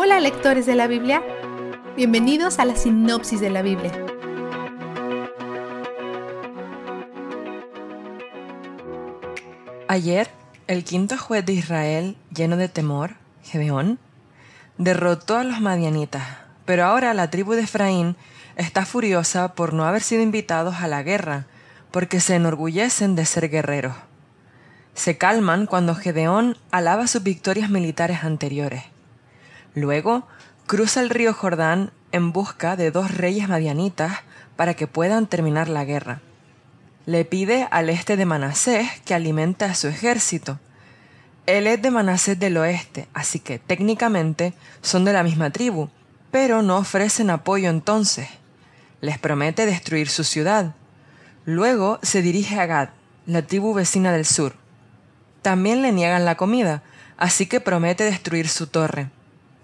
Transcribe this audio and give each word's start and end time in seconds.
Hola 0.00 0.20
lectores 0.20 0.64
de 0.64 0.76
la 0.76 0.86
Biblia, 0.86 1.24
bienvenidos 1.96 2.60
a 2.60 2.64
la 2.64 2.76
sinopsis 2.76 3.40
de 3.40 3.50
la 3.50 3.62
Biblia. 3.62 3.90
Ayer, 9.88 10.30
el 10.68 10.84
quinto 10.84 11.18
juez 11.18 11.44
de 11.44 11.54
Israel, 11.54 12.16
lleno 12.32 12.56
de 12.56 12.68
temor, 12.68 13.16
Gedeón, 13.42 13.98
derrotó 14.76 15.36
a 15.36 15.42
los 15.42 15.60
madianitas, 15.60 16.22
pero 16.64 16.84
ahora 16.84 17.12
la 17.12 17.28
tribu 17.28 17.54
de 17.54 17.62
Efraín 17.62 18.14
está 18.54 18.86
furiosa 18.86 19.56
por 19.56 19.72
no 19.72 19.84
haber 19.84 20.02
sido 20.02 20.22
invitados 20.22 20.76
a 20.76 20.86
la 20.86 21.02
guerra, 21.02 21.46
porque 21.90 22.20
se 22.20 22.36
enorgullecen 22.36 23.16
de 23.16 23.26
ser 23.26 23.50
guerreros. 23.50 23.96
Se 24.94 25.18
calman 25.18 25.66
cuando 25.66 25.96
Gedeón 25.96 26.56
alaba 26.70 27.08
sus 27.08 27.24
victorias 27.24 27.68
militares 27.68 28.22
anteriores. 28.22 28.84
Luego, 29.80 30.26
cruza 30.66 31.00
el 31.00 31.10
río 31.10 31.32
Jordán 31.32 31.92
en 32.10 32.32
busca 32.32 32.76
de 32.76 32.90
dos 32.90 33.14
reyes 33.14 33.48
madianitas 33.48 34.18
para 34.56 34.74
que 34.74 34.86
puedan 34.86 35.26
terminar 35.26 35.68
la 35.68 35.84
guerra. 35.84 36.20
Le 37.06 37.24
pide 37.24 37.68
al 37.70 37.88
este 37.88 38.16
de 38.16 38.26
Manasés 38.26 38.88
que 39.04 39.14
alimente 39.14 39.64
a 39.64 39.74
su 39.74 39.86
ejército. 39.86 40.58
Él 41.46 41.66
es 41.66 41.80
de 41.80 41.90
Manasés 41.90 42.38
del 42.38 42.56
oeste, 42.56 43.08
así 43.14 43.38
que 43.38 43.58
técnicamente 43.58 44.52
son 44.82 45.04
de 45.04 45.12
la 45.12 45.22
misma 45.22 45.50
tribu, 45.50 45.88
pero 46.30 46.60
no 46.62 46.76
ofrecen 46.76 47.30
apoyo 47.30 47.70
entonces. 47.70 48.28
Les 49.00 49.18
promete 49.18 49.64
destruir 49.64 50.08
su 50.08 50.24
ciudad. 50.24 50.74
Luego 51.44 52.00
se 52.02 52.20
dirige 52.20 52.60
a 52.60 52.66
Gad, 52.66 52.88
la 53.26 53.42
tribu 53.42 53.72
vecina 53.72 54.12
del 54.12 54.26
sur. 54.26 54.54
También 55.40 55.82
le 55.82 55.92
niegan 55.92 56.24
la 56.24 56.34
comida, 56.34 56.82
así 57.16 57.46
que 57.46 57.60
promete 57.60 58.04
destruir 58.04 58.48
su 58.48 58.66
torre. 58.66 59.08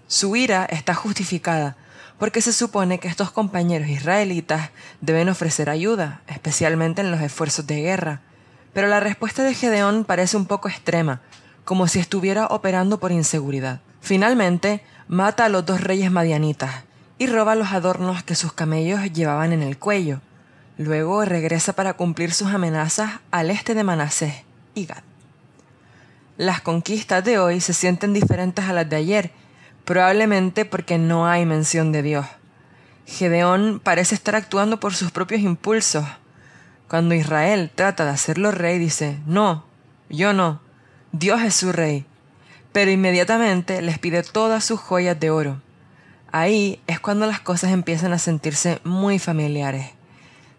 Su 0.07 0.35
ira 0.35 0.65
está 0.65 0.93
justificada, 0.93 1.75
porque 2.19 2.41
se 2.41 2.53
supone 2.53 2.99
que 2.99 3.07
estos 3.07 3.31
compañeros 3.31 3.89
israelitas 3.89 4.69
deben 5.01 5.29
ofrecer 5.29 5.69
ayuda, 5.69 6.21
especialmente 6.27 7.01
en 7.01 7.11
los 7.11 7.21
esfuerzos 7.21 7.65
de 7.67 7.81
guerra. 7.81 8.21
Pero 8.73 8.87
la 8.87 8.99
respuesta 8.99 9.43
de 9.43 9.53
Gedeón 9.53 10.05
parece 10.05 10.37
un 10.37 10.45
poco 10.45 10.69
extrema, 10.69 11.21
como 11.63 11.87
si 11.87 11.99
estuviera 11.99 12.45
operando 12.47 12.99
por 12.99 13.11
inseguridad. 13.11 13.81
Finalmente, 14.01 14.81
mata 15.07 15.45
a 15.45 15.49
los 15.49 15.65
dos 15.65 15.81
reyes 15.81 16.11
madianitas 16.11 16.83
y 17.17 17.27
roba 17.27 17.55
los 17.55 17.71
adornos 17.71 18.23
que 18.23 18.35
sus 18.35 18.53
camellos 18.53 19.11
llevaban 19.11 19.53
en 19.53 19.63
el 19.63 19.77
cuello. 19.77 20.21
Luego 20.77 21.25
regresa 21.25 21.73
para 21.73 21.93
cumplir 21.93 22.33
sus 22.33 22.49
amenazas 22.49 23.13
al 23.31 23.49
este 23.49 23.73
de 23.73 23.83
Manasés 23.83 24.43
y 24.73 24.85
Gad. 24.85 25.03
Las 26.37 26.61
conquistas 26.61 27.23
de 27.23 27.39
hoy 27.39 27.61
se 27.61 27.73
sienten 27.73 28.13
diferentes 28.13 28.65
a 28.65 28.73
las 28.73 28.89
de 28.89 28.97
ayer, 28.97 29.31
probablemente 29.85 30.65
porque 30.65 30.97
no 30.97 31.27
hay 31.27 31.45
mención 31.45 31.91
de 31.91 32.01
Dios. 32.01 32.25
Gedeón 33.05 33.79
parece 33.83 34.15
estar 34.15 34.35
actuando 34.35 34.79
por 34.79 34.95
sus 34.95 35.11
propios 35.11 35.41
impulsos. 35.41 36.05
Cuando 36.87 37.15
Israel 37.15 37.71
trata 37.73 38.05
de 38.05 38.11
hacerlo 38.11 38.51
rey, 38.51 38.79
dice, 38.79 39.19
no, 39.25 39.65
yo 40.09 40.33
no, 40.33 40.59
Dios 41.11 41.41
es 41.43 41.55
su 41.55 41.71
rey. 41.71 42.05
Pero 42.71 42.91
inmediatamente 42.91 43.81
les 43.81 43.99
pide 43.99 44.23
todas 44.23 44.65
sus 44.65 44.79
joyas 44.79 45.19
de 45.19 45.29
oro. 45.29 45.61
Ahí 46.31 46.81
es 46.87 46.99
cuando 46.99 47.27
las 47.27 47.39
cosas 47.39 47.71
empiezan 47.71 48.11
a 48.11 48.19
sentirse 48.19 48.81
muy 48.83 49.19
familiares. 49.19 49.91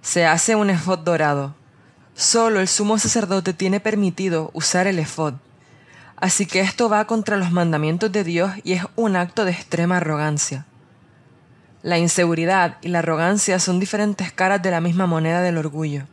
Se 0.01 0.25
hace 0.25 0.55
un 0.55 0.71
efod 0.71 1.01
dorado. 1.01 1.55
Solo 2.15 2.61
el 2.61 2.69
sumo 2.69 2.99
sacerdote 2.99 3.53
tiene 3.53 3.81
permitido 3.81 4.51
usar 4.55 4.87
el 4.87 4.99
efod. 4.99 5.35
Así 6.17 6.47
que 6.47 6.61
esto 6.61 6.89
va 6.89 7.07
contra 7.07 7.37
los 7.37 7.53
mandamientos 7.53 8.11
de 8.11 8.25
Dios 8.25 8.51
y 8.65 8.73
es 8.73 8.83
un 8.97 9.17
acto 9.17 9.45
de 9.45 9.51
extrema 9.51 9.99
arrogancia. 9.99 10.65
La 11.83 11.99
inseguridad 11.99 12.79
y 12.81 12.89
la 12.89 13.01
arrogancia 13.01 13.59
son 13.59 13.79
diferentes 13.79 14.33
caras 14.33 14.63
de 14.63 14.71
la 14.71 14.81
misma 14.81 15.07
moneda 15.07 15.43
del 15.43 15.59
orgullo. 15.59 16.07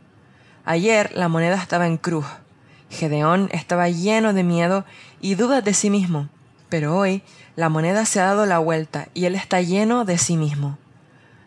Ayer 0.66 1.10
la 1.14 1.28
moneda 1.28 1.56
estaba 1.56 1.86
en 1.86 1.96
cruz. 1.96 2.26
Gedeón 2.90 3.48
estaba 3.50 3.88
lleno 3.88 4.34
de 4.34 4.44
miedo 4.44 4.84
y 5.20 5.36
dudas 5.36 5.64
de 5.64 5.72
sí 5.72 5.88
mismo, 5.88 6.28
pero 6.68 6.96
hoy 6.96 7.22
la 7.56 7.70
moneda 7.70 8.04
se 8.04 8.20
ha 8.20 8.26
dado 8.26 8.44
la 8.44 8.58
vuelta 8.58 9.08
y 9.14 9.24
él 9.24 9.34
está 9.34 9.62
lleno 9.62 10.04
de 10.04 10.18
sí 10.18 10.36
mismo. 10.36 10.78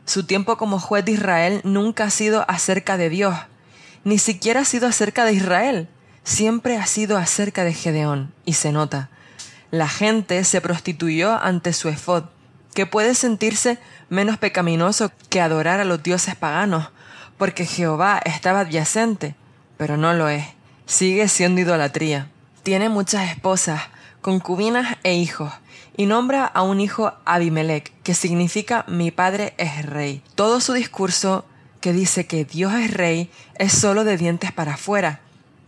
Su 0.06 0.26
tiempo 0.26 0.58
como 0.58 0.80
juez 0.80 1.06
de 1.06 1.12
Israel 1.12 1.62
nunca 1.64 2.06
ha 2.06 2.10
sido 2.10 2.44
acerca 2.50 2.98
de 2.98 3.10
Dios, 3.10 3.36
ni 4.04 4.18
siquiera 4.18 4.62
ha 4.62 4.66
sido 4.66 4.88
acerca 4.88 5.26
de 5.26 5.34
Israel 5.34 5.88
siempre 6.28 6.76
ha 6.76 6.86
sido 6.86 7.18
acerca 7.18 7.64
de 7.64 7.74
Gedeón, 7.74 8.34
y 8.44 8.54
se 8.54 8.74
nota. 8.74 9.10
La 9.72 9.88
gente 9.88 10.44
se 10.44 10.60
prostituyó 10.60 11.42
ante 11.42 11.72
su 11.72 11.88
efod, 11.88 12.26
que 12.74 12.86
puede 12.86 13.16
sentirse 13.16 13.80
menos 14.10 14.38
pecaminoso 14.38 15.10
que 15.30 15.40
adorar 15.40 15.80
a 15.80 15.86
los 15.86 16.04
dioses 16.04 16.36
paganos, 16.36 16.90
porque 17.38 17.66
Jehová 17.66 18.20
estaba 18.26 18.62
adyacente, 18.62 19.36
pero 19.78 19.96
no 19.96 20.14
lo 20.14 20.28
es. 20.28 20.46
Sigue 20.86 21.30
siendo 21.30 21.62
idolatría. 21.62 22.30
Tiene 22.62 22.90
muchas 22.90 23.32
esposas, 23.32 23.84
concubinas 24.22 24.98
e 25.04 25.16
hijos, 25.16 25.54
y 25.96 26.08
nombra 26.08 26.46
a 26.46 26.62
un 26.62 26.82
hijo 26.82 27.14
Abimelech, 27.24 27.94
que 28.04 28.14
significa 28.14 28.84
mi 28.90 29.12
padre 29.12 29.54
es 29.58 29.86
rey. 29.86 30.22
Todo 30.36 30.60
su 30.60 30.74
discurso, 30.74 31.46
que 31.80 31.94
dice 31.94 32.28
que 32.28 32.44
Dios 32.44 32.74
es 32.74 32.94
rey, 32.94 33.32
es 33.56 33.72
solo 33.72 34.04
de 34.04 34.18
dientes 34.18 34.52
para 34.52 34.74
afuera, 34.74 35.22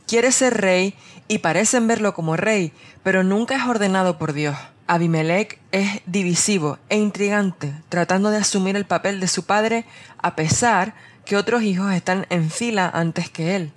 quiere 0.09 0.31
ser 0.31 0.59
rey 0.59 0.95
y 1.27 1.37
parecen 1.37 1.87
verlo 1.87 2.15
como 2.15 2.35
rey, 2.35 2.73
pero 3.03 3.23
nunca 3.23 3.55
es 3.55 3.63
ordenado 3.63 4.17
por 4.17 4.33
Dios. 4.33 4.57
Abimelech 4.87 5.59
es 5.71 6.01
divisivo 6.07 6.79
e 6.89 6.97
intrigante, 6.97 7.71
tratando 7.89 8.31
de 8.31 8.37
asumir 8.37 8.75
el 8.75 8.85
papel 8.85 9.19
de 9.19 9.27
su 9.27 9.45
padre 9.45 9.85
a 10.17 10.35
pesar 10.35 10.95
que 11.25 11.37
otros 11.37 11.61
hijos 11.61 11.93
están 11.93 12.25
en 12.31 12.49
fila 12.49 12.89
antes 12.91 13.29
que 13.29 13.55
él. 13.55 13.71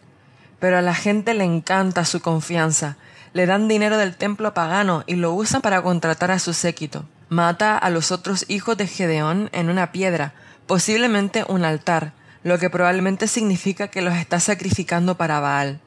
Pero 0.59 0.79
a 0.79 0.83
la 0.83 0.95
gente 0.95 1.35
le 1.35 1.45
encanta 1.45 2.07
su 2.07 2.23
confianza, 2.23 2.97
le 3.35 3.45
dan 3.45 3.69
dinero 3.69 3.99
del 3.99 4.17
templo 4.17 4.55
pagano 4.55 5.05
y 5.07 5.17
lo 5.17 5.35
usan 5.35 5.61
para 5.61 5.83
contratar 5.83 6.31
a 6.31 6.39
su 6.39 6.55
séquito. 6.55 7.05
Mata 7.29 7.77
a 7.77 7.91
los 7.91 8.11
otros 8.11 8.47
hijos 8.49 8.79
de 8.79 8.87
Gedeón 8.87 9.51
en 9.53 9.69
una 9.69 9.93
piedra, 9.93 10.33
posiblemente 10.67 11.45
un 11.47 11.67
altar, 11.67 12.15
lo 12.43 12.59
que 12.59 12.71
probablemente 12.71 13.29
significa 13.29 13.89
que 13.89 14.01
los 14.01 14.15
está 14.15 14.41
sacrificando 14.41 15.19
para 15.19 15.39
Baal. 15.39 15.81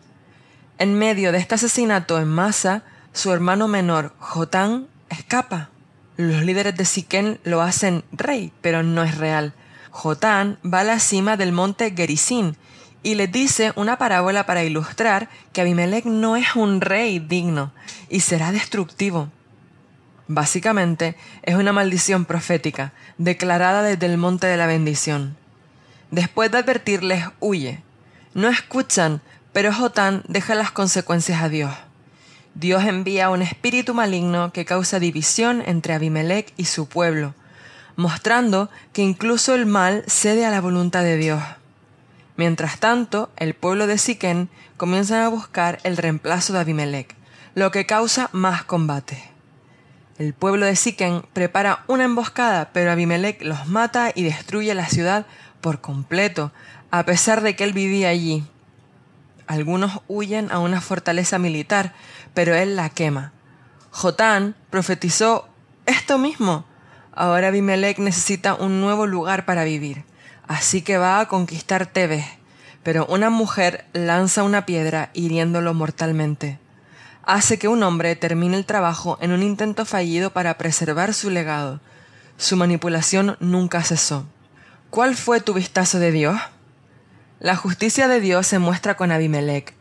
En 0.77 0.93
medio 0.93 1.31
de 1.31 1.37
este 1.37 1.55
asesinato 1.55 2.19
en 2.19 2.27
masa, 2.27 2.83
su 3.13 3.31
hermano 3.31 3.69
menor, 3.69 4.13
Jotán, 4.19 4.87
escapa. 5.09 5.69
Los 6.17 6.43
líderes 6.43 6.75
de 6.75 6.83
Siquén 6.83 7.39
lo 7.45 7.61
hacen 7.61 8.03
rey, 8.11 8.51
pero 8.61 8.83
no 8.83 9.03
es 9.03 9.17
real. 9.17 9.53
Jotán 9.91 10.59
va 10.65 10.81
a 10.81 10.83
la 10.83 10.99
cima 10.99 11.37
del 11.37 11.53
monte 11.53 11.93
Gerizim 11.95 12.55
y 13.03 13.15
le 13.15 13.27
dice 13.27 13.71
una 13.77 13.97
parábola 13.97 14.45
para 14.45 14.65
ilustrar 14.65 15.29
que 15.53 15.61
Abimelech 15.61 16.03
no 16.03 16.35
es 16.35 16.57
un 16.57 16.81
rey 16.81 17.19
digno 17.19 17.71
y 18.09 18.19
será 18.19 18.51
destructivo. 18.51 19.29
Básicamente, 20.27 21.15
es 21.43 21.55
una 21.55 21.71
maldición 21.71 22.25
profética, 22.25 22.91
declarada 23.17 23.83
desde 23.83 24.07
el 24.07 24.17
monte 24.17 24.47
de 24.47 24.57
la 24.57 24.67
bendición. 24.67 25.37
Después 26.11 26.51
de 26.51 26.57
advertirles, 26.57 27.25
huye. 27.39 27.81
No 28.33 28.49
escuchan, 28.49 29.21
pero 29.55 29.71
Jotán 29.71 30.21
deja 30.27 30.53
las 30.53 30.71
consecuencias 30.71 31.41
a 31.41 31.47
Dios. 31.47 31.73
Dios 32.55 32.83
envía 32.83 33.29
un 33.29 33.41
espíritu 33.41 33.93
maligno 33.93 34.51
que 34.51 34.65
causa 34.65 34.99
división 34.99 35.63
entre 35.65 35.93
Abimelech 35.93 36.53
y 36.57 36.65
su 36.65 36.89
pueblo, 36.89 37.33
mostrando 37.95 38.69
que 38.91 39.01
incluso 39.01 39.55
el 39.55 39.65
mal 39.65 40.03
cede 40.07 40.45
a 40.45 40.51
la 40.51 40.59
voluntad 40.59 41.03
de 41.03 41.15
Dios. 41.15 41.41
Mientras 42.35 42.81
tanto, 42.81 43.29
el 43.37 43.53
pueblo 43.53 43.87
de 43.87 43.97
Siquén 43.97 44.49
comienza 44.75 45.25
a 45.25 45.29
buscar 45.29 45.79
el 45.83 45.95
reemplazo 45.95 46.51
de 46.51 46.59
Abimelech, 46.59 47.15
lo 47.53 47.71
que 47.71 47.85
causa 47.85 48.29
más 48.33 48.65
combate. 48.65 49.23
El 50.17 50.33
pueblo 50.33 50.65
de 50.65 50.75
Siquén 50.75 51.23
prepara 51.31 51.85
una 51.87 52.03
emboscada, 52.03 52.71
pero 52.73 52.91
Abimelech 52.91 53.41
los 53.41 53.67
mata 53.67 54.11
y 54.13 54.23
destruye 54.23 54.75
la 54.75 54.89
ciudad 54.89 55.25
por 55.61 55.79
completo, 55.79 56.51
a 56.91 57.05
pesar 57.05 57.39
de 57.39 57.55
que 57.55 57.63
él 57.63 57.71
vivía 57.71 58.09
allí. 58.09 58.43
Algunos 59.47 60.01
huyen 60.07 60.51
a 60.51 60.59
una 60.59 60.81
fortaleza 60.81 61.37
militar, 61.37 61.93
pero 62.33 62.55
él 62.55 62.75
la 62.75 62.89
quema. 62.89 63.31
Jotán 63.91 64.55
profetizó 64.69 65.47
esto 65.85 66.17
mismo. 66.17 66.65
Ahora 67.13 67.47
Abimelech 67.47 67.99
necesita 67.99 68.55
un 68.55 68.81
nuevo 68.81 69.07
lugar 69.07 69.45
para 69.45 69.63
vivir, 69.63 70.03
así 70.47 70.81
que 70.81 70.97
va 70.97 71.19
a 71.19 71.27
conquistar 71.27 71.85
Tebes. 71.85 72.25
Pero 72.83 73.05
una 73.07 73.29
mujer 73.29 73.85
lanza 73.93 74.43
una 74.43 74.65
piedra 74.65 75.09
hiriéndolo 75.13 75.73
mortalmente. 75.73 76.59
Hace 77.23 77.57
que 77.57 77.67
un 77.67 77.81
hombre 77.83 78.15
termine 78.15 78.57
el 78.57 78.65
trabajo 78.65 79.17
en 79.21 79.31
un 79.31 79.41
intento 79.41 79.85
fallido 79.85 80.31
para 80.31 80.57
preservar 80.57 81.13
su 81.13 81.29
legado. 81.29 81.79
Su 82.37 82.57
manipulación 82.57 83.37
nunca 83.39 83.81
cesó. 83.81 84.27
¿Cuál 84.89 85.15
fue 85.15 85.39
tu 85.39 85.53
vistazo 85.53 85.99
de 85.99 86.11
Dios? 86.11 86.39
La 87.45 87.55
justicia 87.55 88.07
de 88.07 88.21
Dios 88.21 88.47
se 88.47 88.57
muestra 88.57 88.97
con 88.97 89.11
Abimelech. 89.11 89.75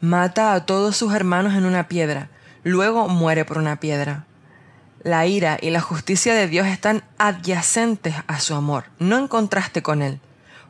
Mata 0.00 0.54
a 0.54 0.64
todos 0.64 0.96
sus 0.96 1.12
hermanos 1.12 1.54
en 1.54 1.64
una 1.64 1.88
piedra, 1.88 2.28
luego 2.62 3.08
muere 3.08 3.44
por 3.44 3.58
una 3.58 3.80
piedra. 3.80 4.26
La 5.02 5.26
ira 5.26 5.58
y 5.60 5.70
la 5.70 5.80
justicia 5.80 6.34
de 6.34 6.46
Dios 6.46 6.68
están 6.68 7.02
adyacentes 7.18 8.14
a 8.28 8.38
su 8.38 8.54
amor, 8.54 8.84
no 9.00 9.18
en 9.18 9.26
contraste 9.26 9.82
con 9.82 10.02
él. 10.02 10.20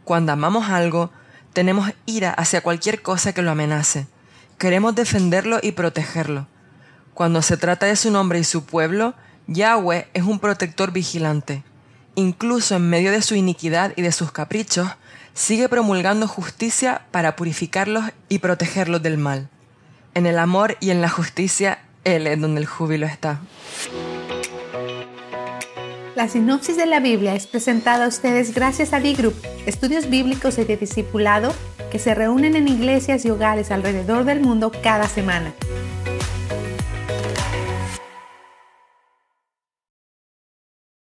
Cuando 0.04 0.32
amamos 0.32 0.70
algo, 0.70 1.10
tenemos 1.52 1.92
ira 2.06 2.32
hacia 2.32 2.62
cualquier 2.62 3.02
cosa 3.02 3.34
que 3.34 3.42
lo 3.42 3.50
amenace. 3.50 4.06
Queremos 4.56 4.94
defenderlo 4.94 5.58
y 5.62 5.72
protegerlo. 5.72 6.46
Cuando 7.12 7.42
se 7.42 7.58
trata 7.58 7.84
de 7.84 7.96
su 7.96 8.10
nombre 8.10 8.38
y 8.38 8.44
su 8.44 8.64
pueblo, 8.64 9.12
Yahweh 9.46 10.08
es 10.14 10.22
un 10.22 10.38
protector 10.38 10.90
vigilante. 10.90 11.64
Incluso 12.14 12.76
en 12.76 12.88
medio 12.88 13.12
de 13.12 13.20
su 13.20 13.34
iniquidad 13.34 13.92
y 13.94 14.00
de 14.00 14.12
sus 14.12 14.32
caprichos, 14.32 14.88
sigue 15.34 15.68
promulgando 15.68 16.26
justicia 16.28 17.02
para 17.10 17.36
purificarlos 17.36 18.04
y 18.28 18.38
protegerlos 18.38 19.02
del 19.02 19.18
mal. 19.18 19.48
En 20.14 20.26
el 20.26 20.38
amor 20.38 20.76
y 20.80 20.90
en 20.90 21.00
la 21.00 21.08
justicia, 21.08 21.78
Él 22.04 22.26
es 22.26 22.40
donde 22.40 22.60
el 22.60 22.66
júbilo 22.66 23.06
está. 23.06 23.40
La 26.16 26.28
sinopsis 26.28 26.76
de 26.76 26.86
la 26.86 27.00
Biblia 27.00 27.34
es 27.34 27.46
presentada 27.46 28.04
a 28.04 28.08
ustedes 28.08 28.54
gracias 28.54 28.92
a 28.92 29.00
D-Group, 29.00 29.34
estudios 29.64 30.10
bíblicos 30.10 30.58
y 30.58 30.64
de 30.64 30.76
discipulado 30.76 31.54
que 31.90 31.98
se 31.98 32.14
reúnen 32.14 32.56
en 32.56 32.68
iglesias 32.68 33.24
y 33.24 33.30
hogares 33.30 33.70
alrededor 33.70 34.24
del 34.24 34.40
mundo 34.40 34.70
cada 34.82 35.08
semana. 35.08 35.54